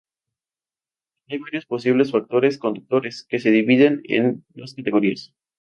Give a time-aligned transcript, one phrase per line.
[1.29, 5.31] Hay varias posibles factores conductores, que se dividen en dos categorías.